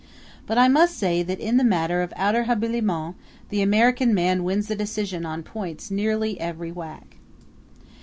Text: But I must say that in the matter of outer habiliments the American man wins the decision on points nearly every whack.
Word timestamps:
But 0.47 0.57
I 0.57 0.67
must 0.67 0.97
say 0.97 1.21
that 1.21 1.39
in 1.39 1.57
the 1.57 1.63
matter 1.63 2.01
of 2.01 2.11
outer 2.15 2.45
habiliments 2.45 3.19
the 3.49 3.61
American 3.61 4.15
man 4.15 4.43
wins 4.43 4.67
the 4.67 4.75
decision 4.75 5.27
on 5.27 5.43
points 5.43 5.91
nearly 5.91 6.39
every 6.39 6.71
whack. 6.71 7.17